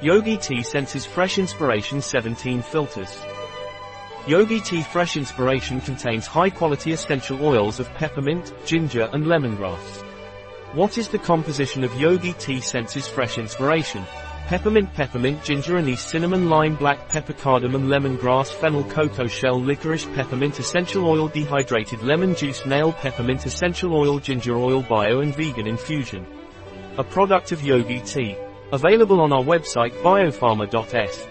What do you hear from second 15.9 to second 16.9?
cinnamon lime